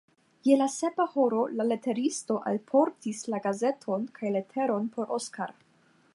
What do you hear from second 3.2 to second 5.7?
la gazeton kaj leteron por Oskar.